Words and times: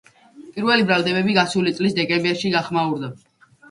პირველი 0.55 0.87
ბრალდებები 0.93 1.37
გასული 1.41 1.77
წლის 1.79 1.97
დეკემბერში 2.01 2.57
გახმაურდა. 2.59 3.17